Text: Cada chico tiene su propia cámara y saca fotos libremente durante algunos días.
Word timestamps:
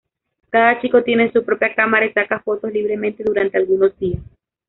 Cada 0.49 0.81
chico 0.81 1.03
tiene 1.03 1.31
su 1.31 1.45
propia 1.45 1.75
cámara 1.75 2.07
y 2.07 2.11
saca 2.11 2.39
fotos 2.39 2.73
libremente 2.73 3.23
durante 3.23 3.59
algunos 3.59 3.95
días. 3.99 4.23